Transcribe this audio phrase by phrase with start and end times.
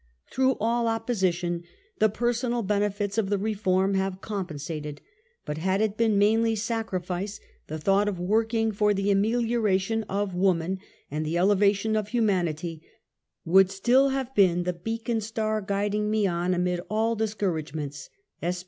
[0.31, 1.61] Through all opposition
[1.99, 4.99] the personal benefits of the reform have compensated;
[5.45, 10.79] but had it been mainly sacrifice, the thought of working for the amelioration of woman
[11.11, 12.81] and the elevation of humanity
[13.45, 18.09] would still have been the beacon star guiding me on amid all discourage ments.
[18.41, 18.59] S.